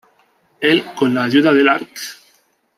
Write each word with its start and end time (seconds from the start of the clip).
Él 0.61 0.83
con 0.95 1.13
la 1.13 1.25
ayuda 1.25 1.53
del 1.53 1.67
Arq. 1.69 1.95